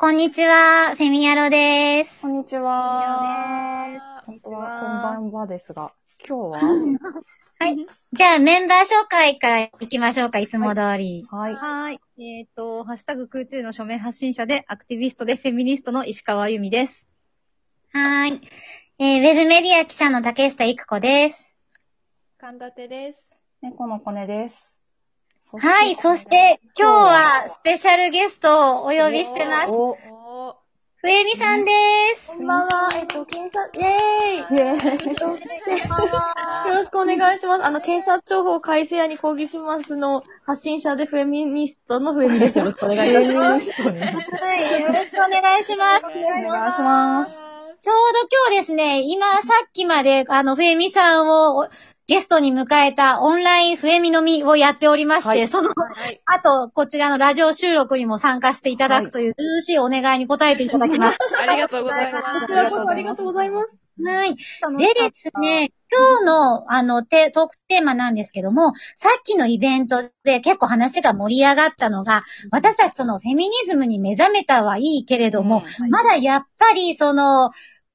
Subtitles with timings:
[0.00, 2.22] こんにちは、フェミヤロです。
[2.22, 4.22] こんにちは。
[4.24, 5.92] 本当は、こんばんはですが、
[6.26, 7.20] 今日は、
[7.60, 7.86] はい。
[8.14, 11.26] じゃあ、メンバー紹介から行きましょうか、いつも通り。
[11.30, 11.54] はい。
[11.54, 12.00] はい。
[12.18, 17.06] えっ、と、ハッシュタグ空中の署名発信者で、アクティビストでフェミニストの石川由美です。
[17.92, 18.48] はーい。
[19.00, 21.58] えー、ウェブメディア記者の竹下育子です。
[22.38, 23.28] 神田手です。
[23.60, 24.72] 猫のコネです。
[25.50, 29.72] そはい、そして、今日はスペシャルゲストをお呼びしてます。
[29.72, 30.56] お、お
[30.98, 31.70] ふえみさんで
[32.14, 32.36] す。
[32.36, 32.88] こんばんは。
[32.94, 35.38] えっと、検察、イェーイイェーイえっと、よ
[36.74, 37.64] ろしくお願いします。
[37.64, 42.58] あの、検察庁法改正案に抗議しますの発信者でフェミニストのフェミです。
[42.60, 43.72] よろしくお願いします。
[43.72, 46.06] はい、よろしくお願いします。
[46.06, 47.39] お願いします。
[47.82, 51.68] ちょうど今日ですね、今さっきまで、あの、フェミさんを
[52.06, 56.20] ゲストに迎えたオンラインフェミのみをやっておりまして、はいその、はい。
[56.26, 61.18] あと、こちらのラジオ収録にも参加していただくという、涼しいお願いに答えていただきます。
[61.40, 62.40] ありがとうございます。
[62.40, 63.82] こちらこそありがとうございます。
[64.04, 64.36] はい。
[64.78, 77.50] でですね、今日の、あの、テトークテーマなんですけども、さっきのイベントで結構話が盛り上がったのが、私たちそのフェミニズムに目覚めたはいいけれども、まだやっぱりその、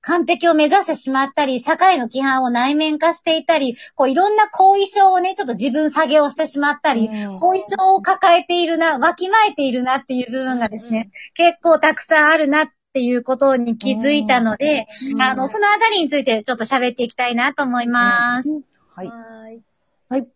[0.05, 7.35] 完璧を目指してしまったり、社会の規範を内面化していたり、こういろんな後遺症をね、ちょっと自分下げをしてしまったり、うん。
[7.37, 18.61] 後遺症を抱えているな、わきまえているなっていう部分がですね、結構たくさんあるなっていうことに気づいたので、うんあの、そのあたりについてちょっと喋っていきたいなと思います。
[18.95, 19.07] はい。
[19.09, 19.61] はい。
[20.07, 20.27] はい。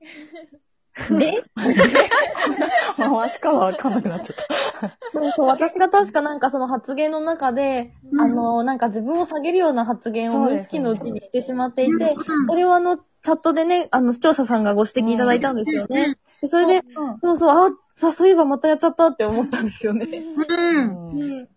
[1.18, 1.42] で、
[2.96, 4.88] 回しかはわかんなくなっちゃった。
[5.12, 12.14] そうそう、私が確かなんかその発言の中で、うんあの、なんか自分を下げるような発言を無意識のうちにしてしまっていて、
[12.46, 16.16] それをあの、チャットでね、あの、視聴者さんがご指摘いただいたんですよね。
[16.40, 16.84] でそれで、
[17.22, 20.06] そうそう、あ、さ、そういえばまたやっちゃったって思ったんですよね。
[20.06, 21.48] うん。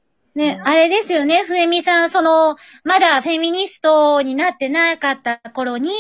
[0.44, 0.58] うん。
[0.58, 5.92] ね、あれですよね、ふえみさん、その、まだフェミニストになってなかった頃に、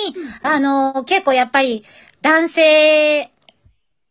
[0.43, 1.85] あの、結構やっぱり
[2.21, 3.31] 男性、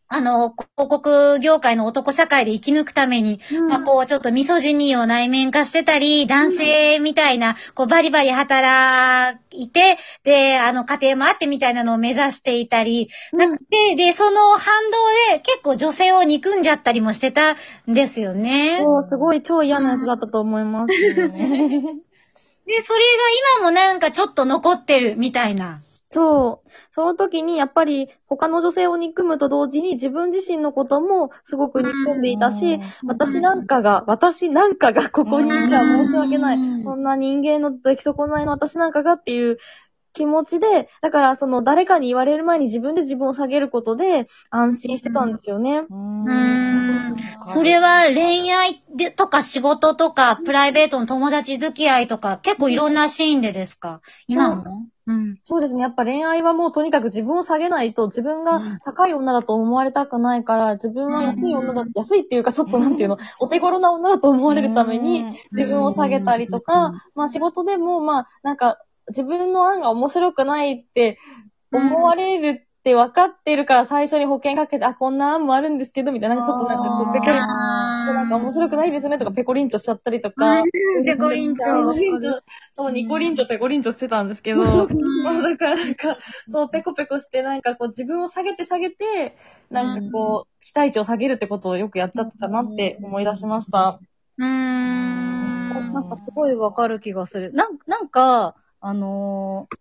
[0.08, 17.56] あの、広告業界の男社会で生き抜くために、まあ、こう、ちょっとミソジニーを内面化してたり、男性みたいな、こう、バリバリ働いて、で、あの、家庭もあってみたいなのを目指していたり、なで、で、その反動で結構女性を憎んじゃったりもしてたん
[17.88, 18.78] ですよね。
[18.80, 20.94] そう、すごい超嫌なやつだったと思います。
[21.02, 25.80] で、それが今もなんかちょっと残ってるみたいな。
[26.16, 26.70] そう。
[26.90, 36.56] その時にやっぱり他の女性を憎むと同時に自分自身のこともすごく憎んでいたし、私なんかが、私なんかがここにいては申し訳ない。
[36.56, 39.58] うんこんな人間の出来損ないの私なんかがっていう
[40.16, 45.80] 気持ちで、だからその誰かに言われる前に自分で自分を下げることで安心してたんですよね。
[45.80, 47.16] ううーん。
[47.46, 54.00] それは恋愛でとか仕事とかプライベートの友達付き合いとか結構いろんなシーンでですか？
[54.26, 54.86] 今も？
[55.06, 55.38] うん。
[55.44, 55.82] そうですね。
[55.82, 68.78] やっぱ恋愛はもうとにかく自分を下げないと自分が高い女だと思われたくないから、自分は安い女だ、安いっていうかちょっとなんていうの、お手頃な女だと思われるために自分を下げたりとか、まあ仕事でもまあなんか
[69.08, 71.18] 自分の案が面白くないって
[71.72, 80.62] 思われるって分かってるから最初に保険かけて、あ、こんな案もあるんですけど、みたいな、なんかちょっとなんかこうペコリン、なんか面白くないですよねとかペコリンチョしちゃったりとか、
[81.04, 82.40] ペコリンチペコリンチョ、
[82.72, 86.16] そう、ニコリンチョ、ペコリンチョしてたんですけど、まあだからなんか、
[86.48, 89.36] そう、ペコペコしてなんかこう自分を下げて下げて、
[89.70, 93.98] なんかこう、期待値を下げるってことをよくやっちゃってたなって思い出しました。
[94.38, 95.92] うーん。
[95.92, 97.52] なんかすごいわかる気がする。
[97.52, 98.54] なんなんか、
[98.86, 99.76] あのー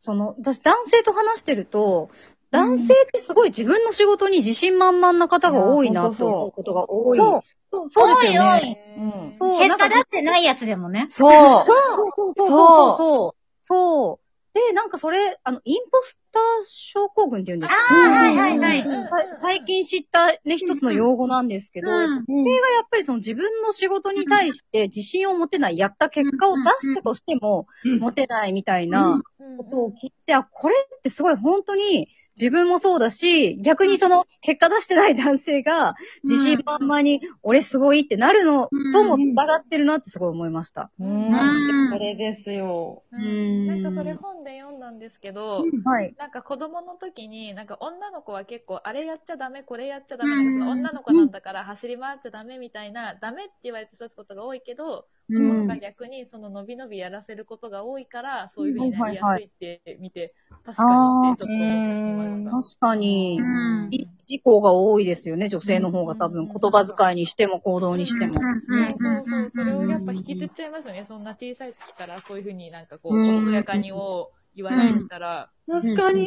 [0.00, 2.10] その、私男性と話してると、
[2.50, 7.18] 男性ってすごい自分の仕事に自信満々な方が多いなと思うことが多い。
[7.18, 8.94] そうそうそうですよ多いね。
[8.96, 9.34] うん。
[9.34, 11.08] そう、結果出してないやつでもね。
[11.10, 11.28] そ
[11.60, 11.64] う。
[11.64, 11.76] そう
[12.16, 13.34] そうそうそうそう。
[13.62, 14.27] そう。
[14.58, 18.82] で、なんかそれ、あの、インポスター症候群って言うんですかああ、はいはいはい。
[18.82, 29.22] さ最近知ったね、一つの用語なんですけど、うんそれがやっぱりその自分の仕事に対して自信を持てない、やった結果を出したとしてもうん持てないみたいな
[29.56, 32.08] ことを聞いて、あ、これってすごい本当に
[32.38, 40.90] 自分もそうだし、逆にその結果出してない男性が自信満々に俺すごいってなるのとも疑ってるなってすごい思いました。
[40.98, 41.28] うん。
[41.32, 43.02] うんこれですよ。
[43.12, 46.14] ううんんなんかそれ本で読んだんですけど、はい。
[46.16, 55.66] なんか子供の時に、なんか女の子は結構、あれやっちゃダメ、これやっちゃダメ、その女の子なんだから走り回っちゃダメみたいな、ダメって言われて育つことが多いけど、うん。
[55.66, 60.34] が逆にその伸び伸びやらせることが多いから、そういうふうになりやすいって見て、
[60.64, 60.84] 確か
[61.22, 62.50] にってちょっと思いました。
[62.50, 63.90] 確かに、うん。
[64.26, 66.14] 事故が多いですよね、女性の方が。
[66.16, 66.46] 多分。
[66.46, 68.34] 言葉遣いにしても行動にしても。
[68.34, 71.04] ねそうそう、それをやっぱ引きずっちゃいますよね。
[71.06, 73.28] そんな小さい時からそういうふうになんかこう、うん。
[73.30, 76.26] おしやかにを言われてたら、確かに。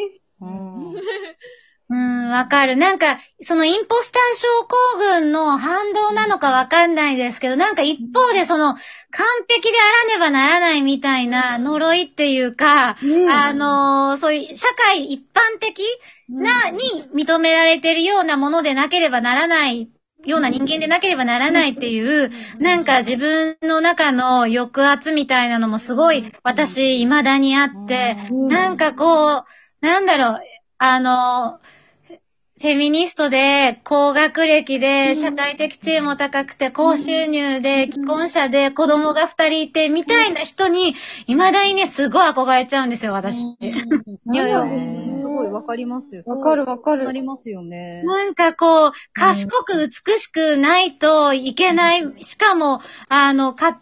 [1.92, 2.26] うん。
[2.26, 2.76] うん、わかる。
[2.76, 8.76] なんか、そのインポスター症候群の反動なのかわかんないですけど、なんか一方でその、
[9.12, 15.84] 完璧であらねばならないみたいな呪いっていうか、あのーそういう社会一般的
[16.30, 16.80] な、に
[17.14, 19.90] 認められてるようなものでなければならない
[20.26, 28.18] ような人間でなければならないっていう、なんか自分の中の抑圧みたいなのもすごい私未だにあって、
[28.48, 29.46] なんかこう、
[29.82, 30.42] なんだろう、
[30.78, 31.60] あの、
[32.62, 40.94] フェミニストで、高学歴で、社会的地位も高くて、高収入で、既婚者で、子供が二人いて、みたいな人に、
[41.26, 43.42] 未だにね、すごい憧れちゃうんですよ、私。
[43.42, 43.58] い
[44.32, 44.64] やいや、
[45.20, 46.22] すごいわかりますよ。
[46.28, 47.06] わかるわかる。
[47.06, 47.12] な。
[47.12, 48.04] りますよね。
[48.04, 53.76] なんかこう、賢く美しくないといけない、しかも、あの、家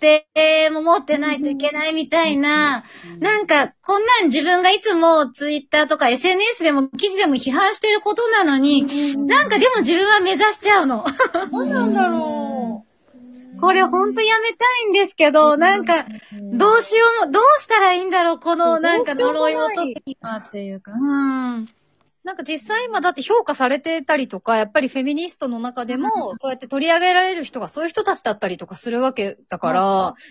[0.70, 2.86] 庭も持ってないといけないみたいな、
[3.20, 8.69] なんか、こんなん自分がいつもツイッターとか SNS でも記事でも批判してることなのに、
[9.26, 11.06] なんかでも自分は目指しちゃうの。
[11.52, 12.86] 何なんだろ
[13.60, 16.06] これほんとやめたいんですけど、なんか、
[16.54, 20.94] どうしようも、どうしたらいいんだろう、このなんか呪いを解くにはっていうか。
[20.94, 21.68] うん。
[22.24, 29.82] なんか実際今だって評価されてたりとか、やっぱりフェミニストの中でも、そうやって取り上げられる人がそういう人たちだったりとかするわけだから、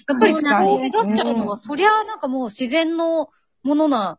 [0.08, 3.30] やっぱりそこを目指しちゃうのは、そりゃあなんかもう自然の
[3.62, 4.18] ものな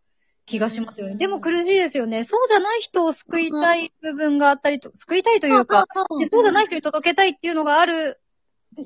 [0.49, 1.15] 気がしますよね。
[1.15, 2.23] でも苦しいですよね。
[2.23, 5.85] そうじゃない人を救いたい部分があったりと、救いたいというか、
[6.19, 8.19] でそうじゃない人に届けたいっていうのがある
[8.75, 8.83] し、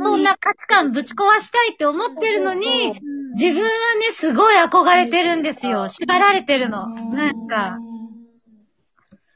[0.00, 2.98] そんな価値観ぶち壊したいって思ってるのに、
[3.34, 3.68] 自分は
[4.00, 5.88] ね、すごい憧れてるんですよ。
[5.88, 6.88] 縛られてるの。
[6.88, 7.78] なんか。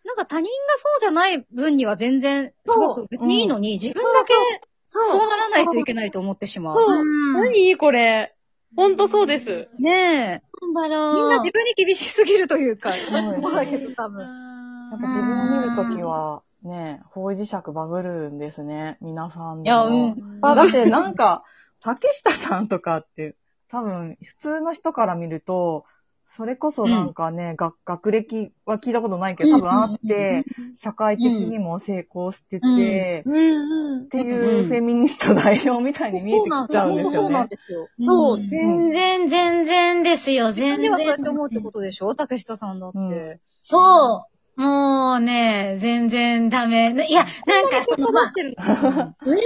[0.07, 4.35] なんか他人がそうじゃない分には全然、すごく別にいいのに、自分だけ
[4.87, 7.05] そうならないといけないと思ってしまう。
[7.35, 7.77] 何？
[7.77, 8.35] これ。
[8.77, 9.69] ほんとそうです。
[9.79, 10.43] ねえ。
[10.61, 11.15] なんだろう。
[11.15, 14.19] みんな自分に厳しすぎるというか、 そうだけど多分。
[14.91, 18.99] なんか自分を見るときは、ね、方位磁石バグるんですね。
[19.01, 20.39] 皆さんいや、うん。
[20.43, 21.45] あだってなんか、
[21.81, 23.37] 竹下さんとかって、
[23.69, 25.85] 多分、普通の人から見ると、
[26.37, 30.45] それこそなんかね、学学歴は聞いたことないけど、多分あって、
[30.75, 36.73] 社会的にも成功してて、うんうんっていうフェミニスト代表みたいに見えてそうなんですよ。
[36.73, 37.87] きちゃうん本当そうなんですよね。
[37.87, 38.15] ですよ。
[38.15, 40.81] そう、ん全然、全然ですよ、自全然。
[40.81, 42.15] 分ではそうやって思うってことでしょ？
[42.15, 42.99] 竹下さんだって。
[42.99, 44.61] うんそう。
[44.61, 46.95] もうね、全然ダメ。
[47.09, 49.45] いや、なんかその、ま上を見れ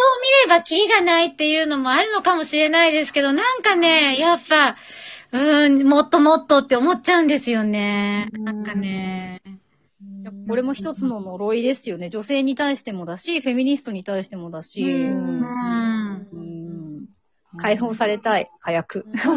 [0.48, 4.76] ばキリがないっていうのもあるのかもしれないですけど、なんかね、やっぱ、
[5.32, 8.28] うーん、もっともっとって思っちゃうんですよね。
[8.32, 9.42] なんかね。
[10.48, 12.08] これも一つの呪いですよね。
[12.08, 14.82] 女性に対してもだし、フェミニストに対してもだし。
[14.82, 16.28] ううんん。
[16.32, 17.08] うん
[17.56, 18.50] 解放されたい。
[18.60, 19.06] 早く。
[19.14, 19.32] 楽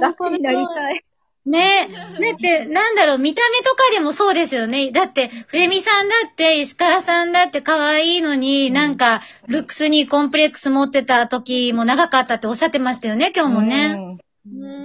[0.00, 1.04] 楽になりたい。
[1.46, 1.96] ねだ
[2.34, 4.92] って、なんだろう、見た目とかでもそうですよね。
[4.92, 14.18] だって、フレミさんだって、石川さんだって可愛いのに、なんか、ルックスにコンプレックス持ってた時も長かったっておっしゃってましたよね、今日もね。
[14.46, 14.50] うん。
[14.50, 14.79] なんか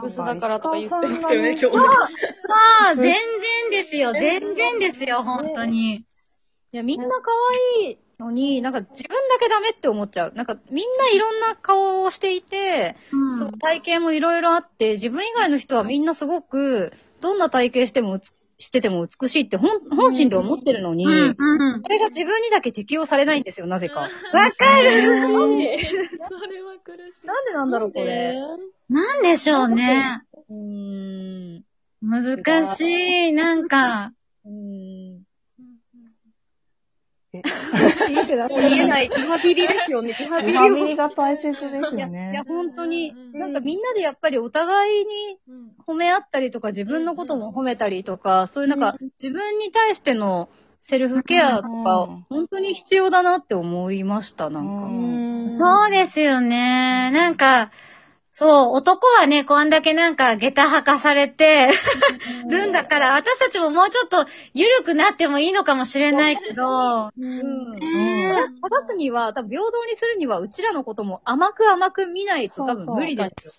[0.00, 1.84] ブスだからとか言ってましたよね、今日ね。
[2.48, 5.96] ああ、全然ですよ、全然ですよ、本当に。
[5.96, 6.04] い
[6.72, 7.30] や、みんな可
[7.82, 10.32] 愛いのに、なんか自分だけダメって思っちゃう。
[10.34, 21.82] なんかみんないろんな顔をしていて、うんそう、体型もいろいろあって、自分以外の人はみんなすごく、どんな体型してもうつ、してても美しいって本本心で思ってるのに、うん、うん。
[21.82, 24.00] それが自分にだけ適用されないんですよ、なぜか。
[24.00, 25.02] わかる。
[25.02, 25.08] そ
[26.46, 27.26] れは苦しい。
[27.26, 28.34] なんでなんだろう、これ。
[28.90, 30.22] なんでしょうね。
[30.50, 31.64] うーん。
[32.02, 32.80] 難し
[33.28, 34.12] い、なんか。
[34.44, 34.89] うーん。
[37.42, 39.08] て もう言えない。
[39.08, 40.62] リハビリですよね、リハビリを。
[40.62, 42.42] リハビリが大切ですいや、よいやね。
[42.46, 45.38] 本当に、うんなんかみんなでやっぱりお互いに
[45.86, 50.48] 褒め合ったりとか、自分のことも褒めたりとか、そういうなんか、自分に対しての
[50.80, 54.84] セルフケアとかうん、本当に必要だなって思いました、なんか。
[54.86, 57.10] うんそうですよね。
[57.10, 57.70] なんか、
[58.32, 61.68] そう、男はね、こんだけなんか、下駄履かされて
[62.48, 67.72] るんだから、私たちももうちょっと緩くなってもいいのかもしれないけど、うん。
[67.72, 67.80] うん
[68.62, 73.52] 正すには、多分平等にするには、うちらのことも甘く甘く見ないと多分無理ですよ。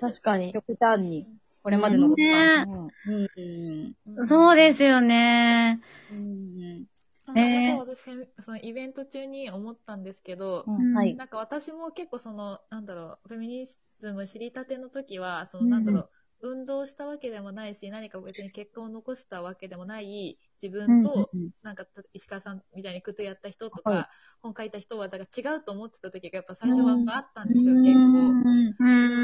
[0.00, 0.52] 確かに。
[0.52, 1.26] 極端に。
[1.62, 2.64] これまでのことが。
[2.64, 2.66] ね
[3.06, 3.94] うん。
[4.06, 4.26] うん。
[4.26, 5.80] そうですよね。
[6.10, 6.86] うん。
[7.34, 7.98] えー私、
[8.42, 10.96] そのイベント中に思ったんですけど、うん。
[10.96, 11.16] はい。
[11.16, 21.32] なんか私も結構その、なんだろう、フェミニズム知りたての時は、そのなんだろう、運動したわけでもないし、何か別に結果を残したわけでもない自分と、
[21.62, 24.08] なんか石川さんみたいに靴やった人とか、はい。
[24.42, 28.36] 本書いた人は、だから違うと思ってた時がやっぱ最初はあったんですよ、結構。
[28.40, 28.74] うん。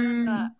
[0.04, 0.54] なんか、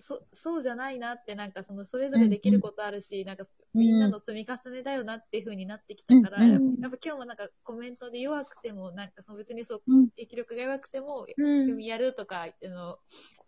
[0.00, 6.80] そ、そうじゃないなって、なんかその、それぞれできることあるし、なんか、みんなの積み重ねだよなっていう風になってきたから、うんうん。
[6.80, 11.66] やっぱ今日もなんかコメントで弱くても、なんかその別にそううん、力力が弱くても、うん。
[11.66, 12.98] 組やるとか言っての、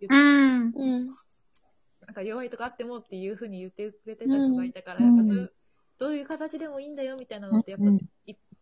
[0.01, 0.73] 言ってうん。
[0.75, 1.07] うん。
[1.07, 5.17] なんか弱いとかあってもっていう風に言ってくれてた人がいたから、うん。
[5.17, 5.53] やっぱそういう、
[5.99, 7.99] どういう形でもいいんだよみたいなのって、やっぱうん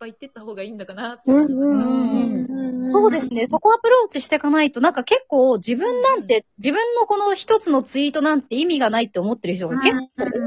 [0.00, 1.30] ぱい言ってった方がいいんだかなって。
[2.88, 3.46] そうですね。
[3.50, 10.00] そこアプローチしていかないと、なんか結構自分なんて、自分のこの一つのツイートなんて意味がないって思ってる人が結構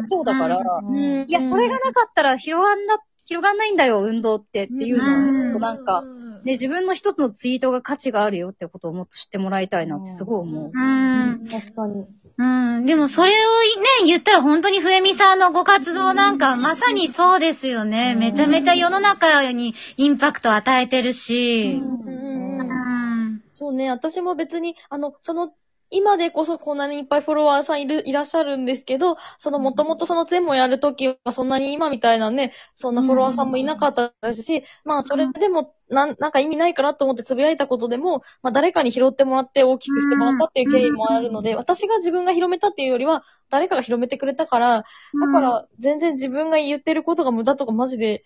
[0.09, 6.03] 多そうだから、うんいや、それがなかったら広がんな、広がんないんだよ、運動ってっていうのを、なんか、
[6.43, 10.71] うんね、自分の一つのツイートが価値があるよってことをもっと知ってもらいたいなってすごい思う。
[10.73, 11.47] うん。
[11.49, 12.05] 確かに。
[12.37, 12.85] うん。
[12.85, 18.15] でもそれをね、言ったら本当にふえみさんのご活動なんかまさにそうですよね。
[18.15, 21.79] めちゃめちゃ世の中にインパクト与えてるし。
[21.81, 23.41] うん。
[23.51, 25.53] そうね、私も別に、あの、その、
[25.93, 44.83] 今でこそこんなにいっぱいフォロワーさんいる、いらっしゃるんですけど、そのもともとその全もやるときはそんなに今みたいなね、そんなフォロワーさんもいなかったですし、まあそれでもなん、なんか意味ないかなと思ってつぶやいたことでも、まあ誰かに拾ってもらって大きくしてもらったっていう経緯もあるので、私が自分が広めたっていうよりは、誰かが広めてくれたから、だ
[45.31, 48.23] から全然自分が言ってることが無駄とかマジで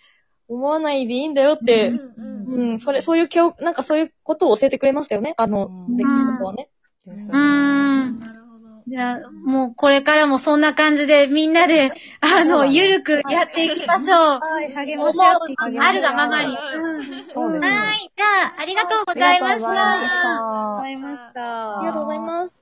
[0.47, 5.33] 思わないでいいんだよって、うんうん、それ、そういう教、なんかそういうことを教えてくれましたよね。
[5.38, 5.97] あの、うん。
[5.97, 6.69] 出来事はね。
[7.12, 8.20] ですようねん。
[8.20, 8.68] なるほど。
[8.88, 14.40] じゃあ、もうこれからもそんな感じでみんなで、 あの、ゆるくやっていきましょう。
[14.40, 16.50] はい、励まし合っていきましょうあるがままに。
[16.50, 17.68] うんそうですね。
[17.70, 18.12] はい。
[18.16, 18.26] じゃ
[18.58, 20.76] あ、ありがとうございましありがとうございましたた。
[20.76, 21.80] ございました。
[21.80, 22.54] ありがとうございます。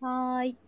[0.00, 0.65] はーい。